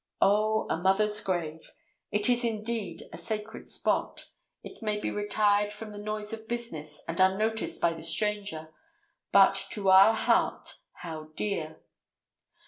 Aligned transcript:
Oh, 0.19 0.65
a 0.67 0.77
mother's 0.77 1.21
grave! 1.21 1.71
It 2.09 2.27
is 2.27 2.43
indeed 2.43 3.07
a 3.13 3.19
sacred 3.19 3.67
spot. 3.67 4.29
It 4.63 4.81
may 4.81 4.99
be 4.99 5.11
retired 5.11 5.71
from 5.71 5.91
the 5.91 5.99
noise 5.99 6.33
of 6.33 6.47
business, 6.47 7.03
and 7.07 7.19
unnoticed 7.19 7.79
by 7.81 7.93
the 7.93 8.01
stranger; 8.01 8.73
but 9.31 9.67
to 9.69 9.91
our 9.91 10.15
heart 10.15 10.73
how 10.93 11.25
dear! 11.35 11.81